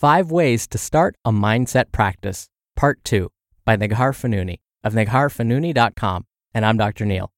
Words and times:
Five 0.00 0.30
ways 0.30 0.68
to 0.68 0.78
start 0.78 1.16
a 1.24 1.32
mindset 1.32 1.90
practice, 1.90 2.46
part 2.76 3.02
two, 3.02 3.30
by 3.64 3.76
Neghar 3.76 4.14
Fonooni 4.14 4.60
of 4.84 4.94
negharfonooni.com. 4.94 6.24
And 6.54 6.64
I'm 6.64 6.76
Dr. 6.76 7.04
Neal. 7.04 7.32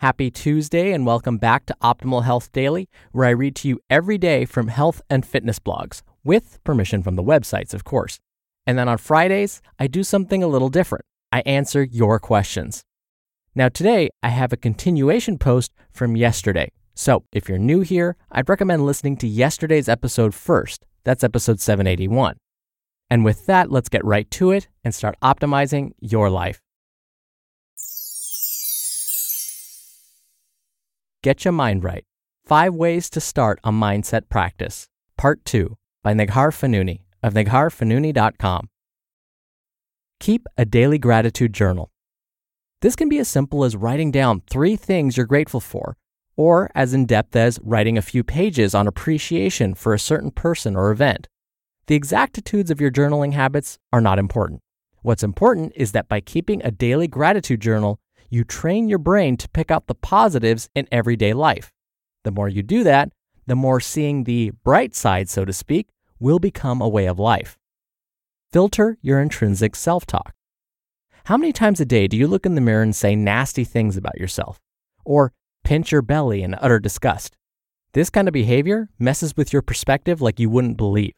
Happy 0.00 0.30
Tuesday 0.30 0.92
and 0.92 1.06
welcome 1.06 1.38
back 1.38 1.64
to 1.64 1.76
Optimal 1.82 2.24
Health 2.24 2.52
Daily, 2.52 2.90
where 3.12 3.26
I 3.26 3.30
read 3.30 3.56
to 3.56 3.68
you 3.68 3.80
every 3.88 4.18
day 4.18 4.44
from 4.44 4.68
health 4.68 5.00
and 5.08 5.24
fitness 5.24 5.58
blogs, 5.58 6.02
with 6.22 6.62
permission 6.64 7.02
from 7.02 7.16
the 7.16 7.22
websites, 7.22 7.72
of 7.72 7.84
course. 7.84 8.20
And 8.66 8.76
then 8.76 8.90
on 8.90 8.98
Fridays, 8.98 9.62
I 9.78 9.86
do 9.86 10.04
something 10.04 10.42
a 10.42 10.48
little 10.48 10.68
different. 10.68 11.06
I 11.32 11.40
answer 11.46 11.82
your 11.82 12.18
questions. 12.18 12.82
Now, 13.54 13.70
today, 13.70 14.10
I 14.22 14.28
have 14.28 14.52
a 14.52 14.58
continuation 14.58 15.38
post 15.38 15.72
from 15.92 16.14
yesterday. 16.14 16.72
So, 16.94 17.24
if 17.32 17.48
you're 17.48 17.56
new 17.56 17.80
here, 17.80 18.16
I'd 18.30 18.50
recommend 18.50 18.84
listening 18.84 19.16
to 19.16 19.26
yesterday's 19.26 19.88
episode 19.88 20.34
first. 20.34 20.84
That's 21.06 21.22
episode 21.22 21.60
781. 21.60 22.36
And 23.08 23.24
with 23.24 23.46
that, 23.46 23.70
let's 23.70 23.88
get 23.88 24.04
right 24.04 24.28
to 24.32 24.50
it 24.50 24.66
and 24.82 24.92
start 24.92 25.14
optimizing 25.22 25.92
your 26.00 26.28
life. 26.28 26.60
Get 31.22 31.44
Your 31.44 31.52
Mind 31.52 31.84
Right 31.84 32.04
Five 32.44 32.74
Ways 32.74 33.08
to 33.10 33.20
Start 33.20 33.60
a 33.62 33.70
Mindset 33.70 34.28
Practice, 34.28 34.88
Part 35.16 35.44
2 35.44 35.76
by 36.02 36.12
Neghar 36.12 36.50
Fonooni 36.50 37.02
of 37.22 37.34
negharfonooni.com. 37.34 38.68
Keep 40.18 40.46
a 40.58 40.64
daily 40.64 40.98
gratitude 40.98 41.52
journal. 41.52 41.92
This 42.82 42.96
can 42.96 43.08
be 43.08 43.18
as 43.18 43.28
simple 43.28 43.62
as 43.62 43.76
writing 43.76 44.10
down 44.10 44.42
three 44.50 44.74
things 44.74 45.16
you're 45.16 45.26
grateful 45.26 45.60
for, 45.60 45.96
or 46.36 46.70
as 46.74 46.92
in 46.92 47.06
depth 47.06 47.34
as 47.34 47.58
writing 47.62 47.96
a 47.96 48.02
few 48.02 48.22
pages 48.22 48.74
on 48.74 48.86
appreciation 48.86 49.74
for 49.74 49.94
a 49.94 49.98
certain 49.98 50.30
person 50.30 50.76
or 50.76 50.90
event. 50.90 51.28
The 51.86 51.94
exactitudes 51.94 52.70
of 52.70 52.80
your 52.80 52.90
journaling 52.90 53.32
habits 53.32 53.78
are 53.92 54.00
not 54.00 54.18
important. 54.18 54.60
What's 55.02 55.22
important 55.22 55.72
is 55.76 55.92
that 55.92 56.08
by 56.08 56.20
keeping 56.20 56.60
a 56.62 56.70
daily 56.70 57.06
gratitude 57.06 57.60
journal, 57.60 58.00
you 58.28 58.42
train 58.42 58.88
your 58.88 58.98
brain 58.98 59.36
to 59.36 59.48
pick 59.48 59.70
out 59.70 59.86
the 59.86 59.94
positives 59.94 60.68
in 60.74 60.88
everyday 60.90 61.32
life. 61.32 61.72
The 62.24 62.32
more 62.32 62.48
you 62.48 62.62
do 62.62 62.82
that, 62.84 63.12
the 63.46 63.54
more 63.54 63.80
seeing 63.80 64.24
the 64.24 64.50
bright 64.64 64.96
side, 64.96 65.28
so 65.28 65.44
to 65.44 65.52
speak, 65.52 65.88
will 66.18 66.40
become 66.40 66.80
a 66.80 66.88
way 66.88 67.06
of 67.06 67.20
life. 67.20 67.56
Filter 68.52 68.98
your 69.00 69.20
intrinsic 69.20 69.76
self 69.76 70.06
talk. 70.06 70.34
How 71.26 71.36
many 71.36 71.52
times 71.52 71.80
a 71.80 71.84
day 71.84 72.08
do 72.08 72.16
you 72.16 72.26
look 72.26 72.46
in 72.46 72.54
the 72.54 72.60
mirror 72.60 72.82
and 72.82 72.94
say 72.94 73.14
nasty 73.14 73.64
things 73.64 73.96
about 73.96 74.18
yourself? 74.18 74.60
Or 75.04 75.32
pinch 75.66 75.90
your 75.90 76.00
belly 76.00 76.44
in 76.44 76.54
utter 76.54 76.78
disgust? 76.78 77.36
This 77.92 78.08
kind 78.08 78.28
of 78.28 78.32
behavior 78.32 78.88
messes 79.00 79.36
with 79.36 79.52
your 79.52 79.62
perspective 79.62 80.22
like 80.22 80.38
you 80.38 80.48
wouldn't 80.48 80.76
believe. 80.76 81.12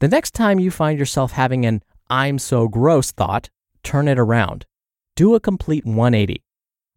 The 0.00 0.08
next 0.08 0.34
time 0.34 0.58
you 0.58 0.70
find 0.70 0.98
yourself 0.98 1.32
having 1.32 1.64
an 1.64 1.82
I'm 2.10 2.38
so 2.38 2.68
gross 2.68 3.10
thought, 3.10 3.48
turn 3.82 4.06
it 4.06 4.18
around. 4.18 4.66
Do 5.16 5.34
a 5.34 5.40
complete 5.40 5.86
180. 5.86 6.42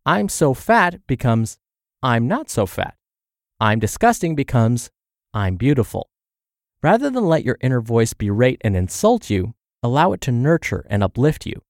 I'm 0.05 0.27
so 0.27 0.53
fat 0.53 1.07
becomes 1.07 1.57
I'm 2.01 2.27
not 2.27 2.49
so 2.49 2.65
fat. 2.65 2.95
I'm 3.61 3.79
disgusting 3.79 4.35
becomes 4.35 4.91
I'm 5.33 5.55
beautiful. 5.55 6.09
Rather 6.81 7.09
than 7.09 7.23
let 7.23 7.45
your 7.45 7.57
inner 7.61 7.79
voice 7.79 8.13
berate 8.13 8.59
and 8.59 8.75
insult 8.75 9.29
you, 9.29 9.53
allow 9.81 10.11
it 10.11 10.19
to 10.19 10.33
nurture 10.33 10.85
and 10.89 11.01
uplift 11.01 11.45
you. 11.45 11.61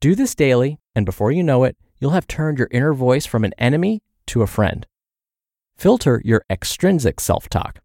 Do 0.00 0.14
this 0.14 0.34
daily, 0.34 0.78
and 0.94 1.04
before 1.04 1.30
you 1.30 1.42
know 1.42 1.64
it, 1.64 1.76
you'll 2.00 2.12
have 2.12 2.26
turned 2.26 2.58
your 2.58 2.68
inner 2.70 2.94
voice 2.94 3.26
from 3.26 3.44
an 3.44 3.52
enemy 3.58 4.00
to 4.26 4.42
a 4.42 4.46
friend. 4.46 4.86
Filter 5.76 6.22
your 6.24 6.42
extrinsic 6.50 7.20
self 7.20 7.48
talk. 7.48 7.80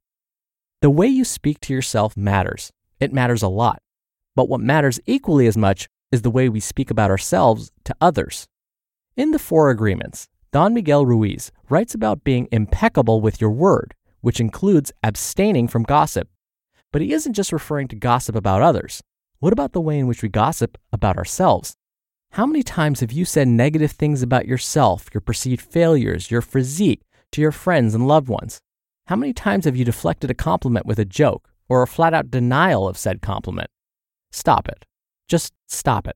The 0.81 0.89
way 0.89 1.07
you 1.07 1.23
speak 1.23 1.59
to 1.61 1.73
yourself 1.73 2.17
matters. 2.17 2.71
It 2.99 3.13
matters 3.13 3.43
a 3.43 3.47
lot. 3.47 3.81
But 4.35 4.49
what 4.49 4.61
matters 4.61 4.99
equally 5.05 5.47
as 5.47 5.57
much 5.57 5.87
is 6.11 6.21
the 6.21 6.31
way 6.31 6.49
we 6.49 6.59
speak 6.59 6.89
about 6.89 7.11
ourselves 7.11 7.71
to 7.85 7.95
others. 8.01 8.47
In 9.17 9.31
the 9.31 9.39
Four 9.39 9.69
Agreements, 9.69 10.27
Don 10.51 10.73
Miguel 10.73 11.05
Ruiz 11.05 11.51
writes 11.69 11.93
about 11.93 12.23
being 12.23 12.47
impeccable 12.51 13.21
with 13.21 13.39
your 13.39 13.51
word, 13.51 13.93
which 14.21 14.39
includes 14.39 14.91
abstaining 15.03 15.67
from 15.67 15.83
gossip. 15.83 16.29
But 16.91 17.01
he 17.01 17.13
isn't 17.13 17.33
just 17.33 17.53
referring 17.53 17.87
to 17.89 17.95
gossip 17.95 18.35
about 18.35 18.61
others. 18.61 19.01
What 19.39 19.53
about 19.53 19.73
the 19.73 19.81
way 19.81 19.97
in 19.97 20.07
which 20.07 20.21
we 20.21 20.29
gossip 20.29 20.77
about 20.91 21.17
ourselves? 21.17 21.75
How 22.35 22.45
many 22.45 22.63
times 22.63 23.01
have 23.01 23.11
you 23.11 23.25
said 23.25 23.49
negative 23.49 23.91
things 23.91 24.21
about 24.21 24.45
yourself, 24.45 25.09
your 25.13 25.19
perceived 25.19 25.59
failures, 25.59 26.31
your 26.31 26.41
physique 26.41 27.01
to 27.33 27.41
your 27.41 27.51
friends 27.51 27.93
and 27.93 28.07
loved 28.07 28.29
ones? 28.29 28.61
How 29.07 29.17
many 29.17 29.33
times 29.33 29.65
have 29.65 29.75
you 29.75 29.83
deflected 29.83 30.31
a 30.31 30.33
compliment 30.33 30.85
with 30.85 30.97
a 30.97 31.03
joke 31.03 31.49
or 31.67 31.81
a 31.81 31.87
flat 31.87 32.13
out 32.13 32.31
denial 32.31 32.87
of 32.87 32.97
said 32.97 33.21
compliment? 33.21 33.69
Stop 34.31 34.69
it. 34.69 34.85
Just 35.27 35.51
stop 35.67 36.07
it. 36.07 36.15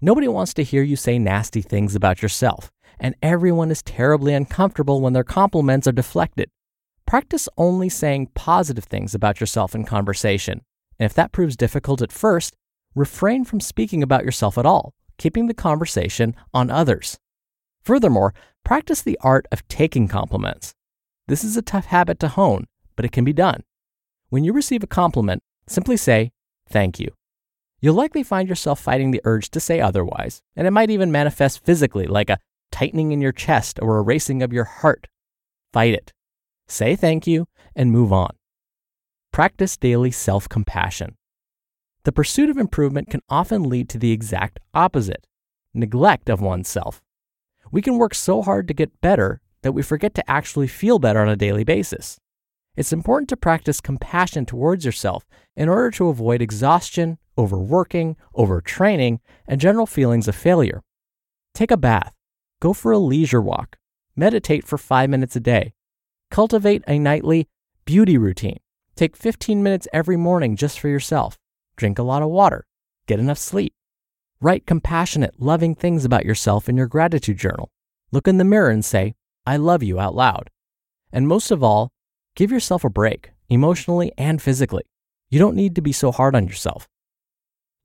Nobody 0.00 0.26
wants 0.26 0.54
to 0.54 0.64
hear 0.64 0.82
you 0.82 0.96
say 0.96 1.20
nasty 1.20 1.62
things 1.62 1.94
about 1.94 2.20
yourself, 2.20 2.72
and 2.98 3.14
everyone 3.22 3.70
is 3.70 3.80
terribly 3.80 4.34
uncomfortable 4.34 5.00
when 5.00 5.12
their 5.12 5.22
compliments 5.22 5.86
are 5.86 5.92
deflected. 5.92 6.50
Practice 7.06 7.48
only 7.56 7.88
saying 7.88 8.32
positive 8.34 8.86
things 8.86 9.14
about 9.14 9.38
yourself 9.38 9.72
in 9.72 9.84
conversation. 9.84 10.62
And 10.98 11.06
if 11.06 11.14
that 11.14 11.30
proves 11.30 11.56
difficult 11.56 12.02
at 12.02 12.10
first, 12.10 12.56
refrain 12.96 13.44
from 13.44 13.60
speaking 13.60 14.02
about 14.02 14.24
yourself 14.24 14.58
at 14.58 14.66
all, 14.66 14.92
keeping 15.18 15.46
the 15.46 15.54
conversation 15.54 16.34
on 16.52 16.70
others. 16.70 17.18
Furthermore, 17.82 18.34
practice 18.64 19.02
the 19.02 19.18
art 19.22 19.46
of 19.52 19.66
taking 19.68 20.08
compliments. 20.08 20.74
This 21.28 21.44
is 21.44 21.56
a 21.56 21.62
tough 21.62 21.86
habit 21.86 22.18
to 22.20 22.28
hone, 22.28 22.66
but 22.96 23.04
it 23.04 23.12
can 23.12 23.24
be 23.24 23.32
done. 23.32 23.62
When 24.28 24.44
you 24.44 24.52
receive 24.52 24.82
a 24.82 24.88
compliment, 24.88 25.42
simply 25.66 25.96
say, 25.96 26.32
Thank 26.68 26.98
you. 26.98 27.12
You'll 27.80 27.94
likely 27.94 28.22
find 28.22 28.48
yourself 28.48 28.80
fighting 28.80 29.10
the 29.10 29.20
urge 29.24 29.50
to 29.50 29.60
say 29.60 29.80
otherwise, 29.80 30.40
and 30.56 30.66
it 30.66 30.70
might 30.70 30.90
even 30.90 31.12
manifest 31.12 31.64
physically 31.64 32.06
like 32.06 32.30
a 32.30 32.38
tightening 32.72 33.12
in 33.12 33.20
your 33.20 33.32
chest 33.32 33.78
or 33.82 33.98
a 33.98 34.02
racing 34.02 34.42
of 34.42 34.52
your 34.52 34.64
heart. 34.64 35.06
Fight 35.72 35.92
it. 35.92 36.12
Say 36.66 36.96
thank 36.96 37.26
you 37.26 37.46
and 37.76 37.92
move 37.92 38.12
on. 38.12 38.30
Practice 39.32 39.76
daily 39.76 40.10
self 40.10 40.48
compassion. 40.48 41.16
The 42.04 42.12
pursuit 42.12 42.50
of 42.50 42.58
improvement 42.58 43.08
can 43.08 43.22
often 43.30 43.62
lead 43.62 43.88
to 43.90 43.98
the 43.98 44.12
exact 44.12 44.60
opposite 44.74 45.26
neglect 45.72 46.28
of 46.28 46.40
oneself. 46.40 47.02
We 47.72 47.82
can 47.82 47.98
work 47.98 48.14
so 48.14 48.42
hard 48.42 48.68
to 48.68 48.74
get 48.74 49.00
better 49.00 49.40
that 49.62 49.72
we 49.72 49.82
forget 49.82 50.14
to 50.14 50.30
actually 50.30 50.68
feel 50.68 50.98
better 50.98 51.20
on 51.20 51.28
a 51.28 51.36
daily 51.36 51.64
basis. 51.64 52.20
It's 52.76 52.92
important 52.92 53.28
to 53.30 53.36
practice 53.36 53.80
compassion 53.80 54.44
towards 54.44 54.84
yourself 54.84 55.24
in 55.56 55.68
order 55.68 55.90
to 55.92 56.08
avoid 56.08 56.42
exhaustion, 56.42 57.18
overworking, 57.38 58.16
overtraining, 58.36 59.20
and 59.48 59.60
general 59.60 59.86
feelings 59.86 60.28
of 60.28 60.36
failure. 60.36 60.82
Take 61.54 61.70
a 61.70 61.76
bath, 61.76 62.14
go 62.60 62.72
for 62.72 62.92
a 62.92 62.98
leisure 62.98 63.40
walk, 63.40 63.78
meditate 64.14 64.66
for 64.66 64.76
five 64.76 65.08
minutes 65.08 65.36
a 65.36 65.40
day, 65.40 65.72
cultivate 66.30 66.84
a 66.86 66.98
nightly 66.98 67.48
beauty 67.84 68.18
routine, 68.18 68.58
take 68.94 69.16
15 69.16 69.62
minutes 69.62 69.88
every 69.92 70.16
morning 70.16 70.54
just 70.56 70.78
for 70.78 70.88
yourself, 70.88 71.38
drink 71.76 71.98
a 71.98 72.02
lot 72.02 72.22
of 72.22 72.28
water, 72.28 72.66
get 73.06 73.18
enough 73.20 73.38
sleep. 73.38 73.74
Write 74.40 74.66
compassionate, 74.66 75.40
loving 75.40 75.74
things 75.74 76.04
about 76.04 76.26
yourself 76.26 76.68
in 76.68 76.76
your 76.76 76.86
gratitude 76.86 77.38
journal. 77.38 77.70
Look 78.12 78.28
in 78.28 78.38
the 78.38 78.44
mirror 78.44 78.70
and 78.70 78.84
say, 78.84 79.14
I 79.46 79.56
love 79.56 79.82
you 79.82 79.98
out 79.98 80.14
loud. 80.14 80.50
And 81.12 81.28
most 81.28 81.50
of 81.50 81.62
all, 81.62 81.90
give 82.34 82.50
yourself 82.50 82.84
a 82.84 82.90
break, 82.90 83.30
emotionally 83.48 84.12
and 84.18 84.42
physically. 84.42 84.84
You 85.30 85.38
don't 85.38 85.56
need 85.56 85.74
to 85.76 85.82
be 85.82 85.92
so 85.92 86.12
hard 86.12 86.34
on 86.34 86.46
yourself. 86.46 86.88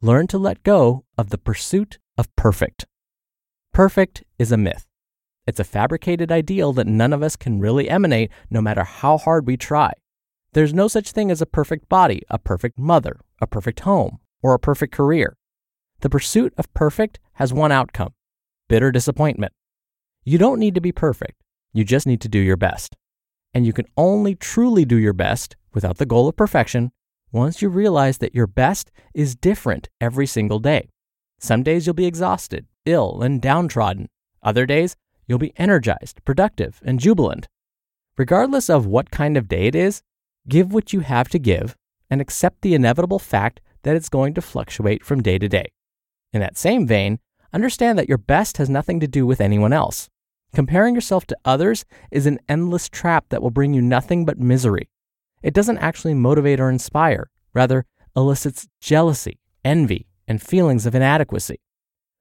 Learn 0.02 0.28
to 0.28 0.38
let 0.38 0.64
go 0.64 1.06
of 1.18 1.30
the 1.30 1.38
pursuit 1.38 2.00
of 2.18 2.34
perfect. 2.36 2.86
Perfect 3.74 4.24
is 4.38 4.52
a 4.52 4.58
myth. 4.58 4.88
It's 5.46 5.60
a 5.60 5.64
fabricated 5.64 6.32
ideal 6.32 6.74
that 6.74 6.88
none 6.88 7.14
of 7.14 7.24
us 7.24 7.36
can 7.36 7.60
really 7.60 7.90
emanate 7.90 8.32
no 8.50 8.62
matter 8.62 8.84
how 8.84 9.18
hard 9.18 9.48
we 9.48 9.58
try. 9.58 9.94
There's 10.54 10.74
no 10.74 10.88
such 10.88 11.12
thing 11.12 11.32
as 11.32 11.42
a 11.42 11.46
perfect 11.46 11.90
body, 11.90 12.24
a 12.30 12.40
perfect 12.40 12.78
mother, 12.78 13.20
a 13.42 13.48
perfect 13.48 13.82
home, 13.82 14.20
or 14.42 14.54
a 14.54 14.60
perfect 14.60 14.94
career. 14.94 15.38
The 16.02 16.10
pursuit 16.10 16.54
of 16.58 16.74
perfect 16.74 17.20
has 17.34 17.54
one 17.54 17.72
outcome 17.72 18.14
bitter 18.68 18.92
disappointment. 18.92 19.52
You 20.24 20.38
don't 20.38 20.60
need 20.60 20.76
to 20.76 20.82
be 20.82 20.92
perfect, 20.92 21.42
you 21.74 21.84
just 21.84 22.06
need 22.06 22.22
to 22.22 22.30
do 22.30 22.40
your 22.40 22.58
best. 22.58 22.96
And 23.54 23.66
you 23.66 23.74
can 23.74 23.86
only 23.98 24.36
truly 24.36 24.86
do 24.86 24.96
your 24.96 25.14
best 25.14 25.56
without 25.74 25.98
the 25.98 26.06
goal 26.06 26.28
of 26.28 26.36
perfection 26.36 26.92
once 27.32 27.62
you 27.62 27.70
realize 27.70 28.20
that 28.20 28.36
your 28.36 28.48
best 28.48 28.92
is 29.14 29.36
different 29.36 29.90
every 30.00 30.28
single 30.28 30.60
day. 30.60 30.90
Some 31.40 31.64
days 31.64 31.86
you'll 31.86 31.94
be 31.96 32.06
exhausted, 32.06 32.68
ill, 32.86 33.22
and 33.22 33.42
downtrodden. 33.42 34.10
Other 34.44 34.66
days, 34.66 34.96
you'll 35.28 35.40
be 35.40 35.54
energized, 35.58 36.24
productive, 36.26 36.82
and 36.84 37.00
jubilant. 37.00 37.48
Regardless 38.18 38.70
of 38.70 38.86
what 38.86 39.12
kind 39.12 39.38
of 39.38 39.48
day 39.48 39.68
it 39.68 39.76
is, 39.76 40.02
give 40.48 40.74
what 40.74 40.92
you 40.92 41.00
have 41.02 41.30
to 41.30 41.40
give 41.40 41.76
and 42.10 42.22
accept 42.22 42.62
the 42.62 42.74
inevitable 42.74 43.20
fact 43.20 43.62
that 43.84 43.96
it's 43.96 44.10
going 44.10 44.34
to 44.34 44.42
fluctuate 44.42 45.04
from 45.04 45.22
day 45.22 45.38
to 45.38 45.48
day. 45.48 45.66
In 46.34 46.42
that 46.42 46.58
same 46.58 46.86
vein, 46.86 47.20
understand 47.54 47.98
that 47.98 48.10
your 48.10 48.18
best 48.18 48.58
has 48.58 48.70
nothing 48.70 49.00
to 49.00 49.08
do 49.08 49.26
with 49.26 49.42
anyone 49.42 49.74
else. 49.74 50.10
Comparing 50.54 50.96
yourself 50.96 51.26
to 51.28 51.38
others 51.46 51.86
is 52.12 52.26
an 52.26 52.40
endless 52.50 52.90
trap 52.90 53.26
that 53.30 53.42
will 53.42 53.52
bring 53.52 53.74
you 53.74 53.82
nothing 53.82 54.26
but 54.26 54.40
misery. 54.40 54.90
It 55.44 55.54
doesn't 55.54 55.78
actually 55.78 56.16
motivate 56.16 56.60
or 56.60 56.70
inspire, 56.70 57.30
rather, 57.54 57.86
elicits 58.16 58.68
jealousy, 58.82 59.40
envy, 59.64 60.08
and 60.28 60.42
feelings 60.42 60.86
of 60.86 60.96
inadequacy. 60.96 61.60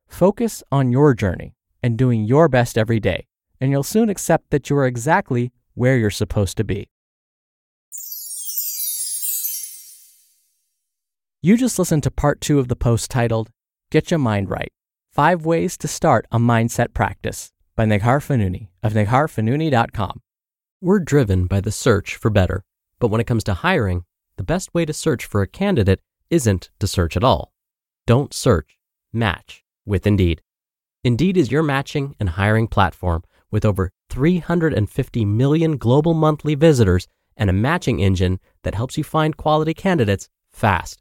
Focus 0.08 0.62
on 0.70 0.92
your 0.92 1.14
journey 1.14 1.54
and 1.82 1.98
doing 1.98 2.24
your 2.24 2.48
best 2.48 2.78
every 2.78 3.00
day, 3.00 3.26
and 3.60 3.70
you'll 3.70 3.82
soon 3.82 4.08
accept 4.08 4.50
that 4.50 4.70
you 4.70 4.76
are 4.76 4.86
exactly 4.86 5.52
where 5.74 5.96
you're 5.96 6.10
supposed 6.10 6.56
to 6.56 6.64
be. 6.64 6.90
You 11.40 11.56
just 11.56 11.78
listened 11.78 12.02
to 12.02 12.10
part 12.10 12.40
two 12.40 12.58
of 12.58 12.66
the 12.66 12.74
post 12.74 13.12
titled, 13.12 13.48
Get 13.92 14.10
Your 14.10 14.18
Mind 14.18 14.50
Right 14.50 14.72
Five 15.12 15.46
Ways 15.46 15.78
to 15.78 15.86
Start 15.86 16.26
a 16.32 16.38
Mindset 16.40 16.94
Practice 16.94 17.52
by 17.76 17.84
Neghar 17.84 18.18
Fonooni 18.18 18.70
of 18.82 18.92
negharfonooni.com. 18.92 20.20
We're 20.80 20.98
driven 20.98 21.46
by 21.46 21.60
the 21.60 21.70
search 21.70 22.16
for 22.16 22.28
better, 22.28 22.64
but 22.98 23.06
when 23.06 23.20
it 23.20 23.28
comes 23.28 23.44
to 23.44 23.54
hiring, 23.54 24.02
the 24.36 24.42
best 24.42 24.74
way 24.74 24.84
to 24.84 24.92
search 24.92 25.26
for 25.26 25.40
a 25.40 25.46
candidate 25.46 26.00
isn't 26.28 26.70
to 26.80 26.88
search 26.88 27.16
at 27.16 27.22
all. 27.22 27.52
Don't 28.04 28.34
search, 28.34 28.76
match 29.12 29.62
with 29.86 30.08
Indeed. 30.08 30.42
Indeed 31.04 31.36
is 31.36 31.52
your 31.52 31.62
matching 31.62 32.16
and 32.18 32.30
hiring 32.30 32.66
platform 32.66 33.22
with 33.52 33.64
over 33.64 33.92
350 34.10 35.24
million 35.24 35.76
global 35.76 36.14
monthly 36.14 36.56
visitors 36.56 37.06
and 37.36 37.48
a 37.48 37.52
matching 37.52 38.00
engine 38.00 38.40
that 38.64 38.74
helps 38.74 38.98
you 38.98 39.04
find 39.04 39.36
quality 39.36 39.72
candidates 39.72 40.28
fast. 40.52 41.00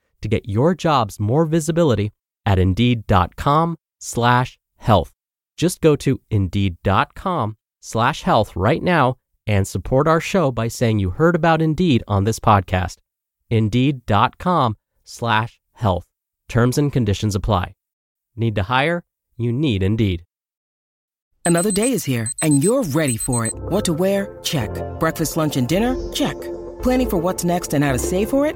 to 0.21 0.29
get 0.29 0.47
your 0.47 0.75
jobs 0.75 1.19
more 1.19 1.45
visibility 1.45 2.11
at 2.45 2.59
indeed.com 2.59 3.75
slash 3.99 4.59
health. 4.77 5.11
Just 5.57 5.81
go 5.81 5.95
to 5.97 6.19
indeed.com 6.29 7.57
slash 7.81 8.23
health 8.23 8.55
right 8.55 8.81
now 8.81 9.17
and 9.47 9.67
support 9.67 10.07
our 10.07 10.19
show 10.19 10.51
by 10.51 10.67
saying 10.67 10.99
you 10.99 11.11
heard 11.11 11.35
about 11.35 11.61
Indeed 11.61 12.03
on 12.07 12.23
this 12.23 12.39
podcast. 12.39 12.97
Indeed.com 13.49 14.77
slash 15.03 15.59
health. 15.73 16.05
Terms 16.47 16.77
and 16.77 16.91
conditions 16.91 17.35
apply. 17.35 17.75
Need 18.35 18.55
to 18.55 18.63
hire? 18.63 19.03
You 19.37 19.51
need 19.51 19.83
Indeed. 19.83 20.23
Another 21.45 21.71
day 21.71 21.91
is 21.91 22.05
here 22.05 22.31
and 22.41 22.63
you're 22.63 22.83
ready 22.83 23.17
for 23.17 23.45
it. 23.45 23.53
What 23.53 23.85
to 23.85 23.93
wear? 23.93 24.39
Check. 24.43 24.69
Breakfast, 24.99 25.37
lunch, 25.37 25.57
and 25.57 25.67
dinner? 25.67 25.95
Check. 26.13 26.39
Planning 26.81 27.09
for 27.09 27.17
what's 27.17 27.43
next 27.43 27.73
and 27.73 27.83
how 27.83 27.91
to 27.91 27.99
save 27.99 28.29
for 28.29 28.45
it? 28.45 28.55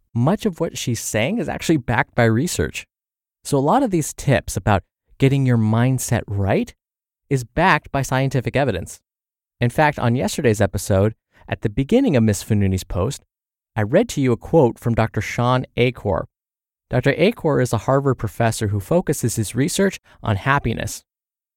much 0.13 0.45
of 0.45 0.59
what 0.59 0.77
she's 0.77 0.99
saying 0.99 1.37
is 1.37 1.49
actually 1.49 1.77
backed 1.77 2.15
by 2.15 2.25
research. 2.25 2.85
So, 3.43 3.57
a 3.57 3.59
lot 3.59 3.83
of 3.83 3.91
these 3.91 4.13
tips 4.13 4.55
about 4.55 4.83
getting 5.17 5.45
your 5.45 5.57
mindset 5.57 6.23
right 6.27 6.73
is 7.29 7.43
backed 7.43 7.91
by 7.91 8.01
scientific 8.01 8.55
evidence. 8.55 8.99
In 9.59 9.69
fact, 9.69 9.99
on 9.99 10.15
yesterday's 10.15 10.61
episode, 10.61 11.15
at 11.47 11.61
the 11.61 11.69
beginning 11.69 12.15
of 12.15 12.23
Miss 12.23 12.43
Fonooni's 12.43 12.83
post, 12.83 13.23
I 13.75 13.83
read 13.83 14.09
to 14.09 14.21
you 14.21 14.31
a 14.31 14.37
quote 14.37 14.77
from 14.77 14.95
Dr. 14.95 15.21
Shawn 15.21 15.65
Achor. 15.77 16.27
Dr. 16.89 17.13
Achor 17.15 17.61
is 17.61 17.71
a 17.71 17.77
Harvard 17.77 18.17
professor 18.17 18.67
who 18.67 18.79
focuses 18.79 19.37
his 19.37 19.55
research 19.55 19.99
on 20.21 20.35
happiness. 20.35 21.03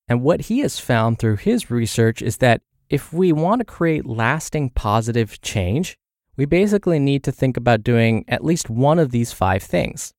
And 0.06 0.22
what 0.22 0.42
he 0.42 0.60
has 0.60 0.78
found 0.78 1.18
through 1.18 1.36
his 1.36 1.70
research 1.70 2.22
is 2.22 2.36
that 2.36 2.62
if 2.88 3.12
we 3.12 3.32
want 3.32 3.60
to 3.60 3.64
create 3.64 4.06
lasting 4.06 4.70
positive 4.70 5.40
change, 5.40 5.96
we 6.36 6.44
basically 6.44 6.98
need 6.98 7.22
to 7.24 7.32
think 7.32 7.56
about 7.56 7.84
doing 7.84 8.24
at 8.28 8.44
least 8.44 8.68
one 8.70 8.98
of 8.98 9.10
these 9.10 9.32
five 9.32 9.62
things. 9.62 10.12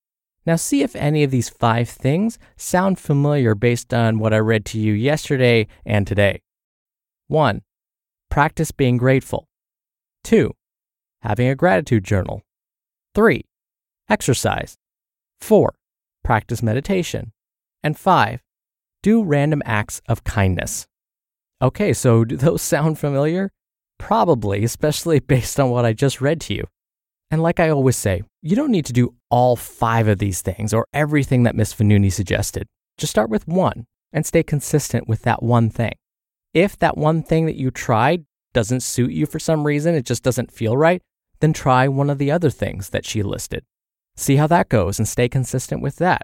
Now, 0.45 0.55
see 0.55 0.83
if 0.83 0.95
any 0.95 1.23
of 1.23 1.31
these 1.31 1.49
five 1.49 1.89
things 1.89 2.37
sound 2.55 2.99
familiar 2.99 3.55
based 3.55 3.93
on 3.93 4.19
what 4.19 4.33
I 4.33 4.37
read 4.37 4.65
to 4.65 4.79
you 4.79 4.93
yesterday 4.93 5.67
and 5.85 6.05
today. 6.05 6.41
1. 7.27 7.61
Practice 8.29 8.71
being 8.71 8.97
grateful. 8.97 9.47
2. 10.23 10.53
Having 11.21 11.49
a 11.49 11.55
gratitude 11.55 12.03
journal. 12.03 12.43
3. 13.15 13.43
Exercise. 14.07 14.77
4. 15.41 15.73
Practice 16.23 16.61
meditation. 16.61 17.31
And 17.81 17.97
5. 17.97 18.41
Do 19.01 19.23
random 19.23 19.63
acts 19.65 20.01
of 20.07 20.23
kindness. 20.23 20.87
Okay, 21.61 21.93
so 21.93 22.23
do 22.23 22.37
those 22.37 22.61
sound 22.73 22.99
familiar? 22.99 23.51
Probably, 23.97 24.63
especially 24.63 25.19
based 25.35 25.59
on 25.59 25.69
what 25.69 25.85
I 25.85 25.93
just 25.93 26.21
read 26.21 26.41
to 26.41 26.53
you. 26.53 26.65
And 27.31 27.41
like 27.41 27.59
I 27.59 27.69
always 27.69 27.97
say, 27.97 28.23
you 28.41 28.55
don't 28.55 28.71
need 28.71 28.85
to 28.85 28.93
do 28.93 29.15
all 29.29 29.55
five 29.55 30.07
of 30.07 30.19
these 30.19 30.41
things 30.41 30.73
or 30.73 30.87
everything 30.93 31.43
that 31.43 31.55
Miss 31.55 31.73
Fonooni 31.73 32.11
suggested. 32.11 32.67
Just 32.97 33.11
start 33.11 33.29
with 33.29 33.47
one 33.47 33.85
and 34.13 34.25
stay 34.25 34.43
consistent 34.43 35.07
with 35.07 35.23
that 35.23 35.43
one 35.43 35.69
thing. 35.69 35.93
If 36.53 36.77
that 36.79 36.97
one 36.97 37.23
thing 37.23 37.45
that 37.47 37.57
you 37.57 37.71
tried 37.71 38.25
doesn't 38.53 38.81
suit 38.81 39.11
you 39.11 39.25
for 39.25 39.39
some 39.39 39.65
reason, 39.65 39.95
it 39.95 40.05
just 40.05 40.23
doesn't 40.23 40.51
feel 40.51 40.77
right, 40.77 41.01
then 41.41 41.51
try 41.51 41.87
one 41.87 42.09
of 42.09 42.17
the 42.17 42.31
other 42.31 42.49
things 42.49 42.91
that 42.91 43.05
she 43.05 43.21
listed. 43.21 43.65
See 44.15 44.37
how 44.37 44.47
that 44.47 44.69
goes 44.69 44.97
and 44.97 45.07
stay 45.07 45.27
consistent 45.27 45.81
with 45.81 45.97
that. 45.97 46.21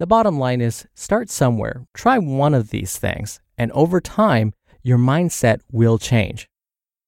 The 0.00 0.06
bottom 0.06 0.38
line 0.38 0.60
is 0.60 0.86
start 0.94 1.30
somewhere, 1.30 1.86
try 1.94 2.18
one 2.18 2.54
of 2.54 2.70
these 2.70 2.98
things, 2.98 3.38
and 3.56 3.70
over 3.70 4.00
time, 4.00 4.52
your 4.82 4.98
mindset 4.98 5.60
will 5.70 5.98
change. 5.98 6.48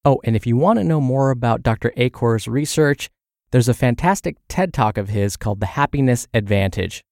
Oh, 0.06 0.20
and 0.24 0.36
if 0.36 0.46
you 0.46 0.56
want 0.56 0.78
to 0.78 0.84
know 0.84 1.00
more 1.00 1.30
about 1.30 1.62
Dr. 1.62 1.90
Achor's 1.96 2.46
research, 2.46 3.08
there's 3.52 3.68
a 3.68 3.74
fantastic 3.74 4.36
TED 4.48 4.74
talk 4.74 4.98
of 4.98 5.08
his 5.08 5.38
called 5.38 5.60
The 5.60 5.66
Happiness 5.66 6.28
Advantage. 6.34 7.02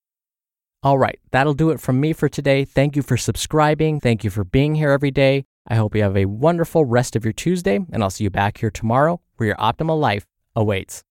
All 0.83 0.99
right, 0.99 1.19
that'll 1.31 1.55
do 1.55 1.71
it 1.71 1.79
from 1.79 1.99
me 1.99 2.13
for 2.13 2.29
today. 2.29 2.65
Thank 2.65 2.95
you 2.95 3.01
for 3.01 3.17
subscribing. 3.17 3.99
Thank 3.99 4.23
you 4.23 4.29
for 4.29 4.43
being 4.43 4.75
here 4.75 4.91
every 4.91 5.11
day. 5.11 5.45
I 5.67 5.75
hope 5.75 5.95
you 5.95 6.03
have 6.03 6.17
a 6.17 6.25
wonderful 6.25 6.85
rest 6.85 7.15
of 7.15 7.23
your 7.23 7.33
Tuesday, 7.33 7.79
and 7.91 8.03
I'll 8.03 8.11
see 8.11 8.25
you 8.25 8.29
back 8.29 8.59
here 8.59 8.69
tomorrow 8.69 9.21
where 9.37 9.47
your 9.47 9.55
optimal 9.55 9.99
life 9.99 10.27
awaits. 10.55 11.01